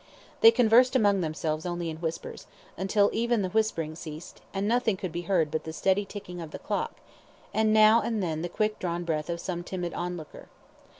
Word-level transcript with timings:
They 0.39 0.49
conversed 0.49 0.95
among 0.95 1.21
themselves 1.21 1.63
only 1.63 1.87
in 1.87 1.97
whispers, 2.01 2.47
until 2.75 3.11
even 3.13 3.43
the 3.43 3.51
whispering 3.51 3.93
ceased, 3.95 4.41
and 4.51 4.67
nothing 4.67 4.97
could 4.97 5.11
be 5.11 5.21
heard 5.29 5.51
but 5.51 5.63
the 5.63 5.71
steady 5.71 6.05
ticking 6.05 6.41
of 6.41 6.49
the 6.49 6.57
clock, 6.57 6.95
and 7.53 7.71
now 7.71 8.01
and 8.01 8.23
then 8.23 8.41
the 8.41 8.49
quick 8.49 8.79
drawn 8.79 9.03
breath 9.03 9.29
of 9.29 9.39
some 9.39 9.61
timid 9.63 9.93
on 9.93 10.17
looker. 10.17 10.47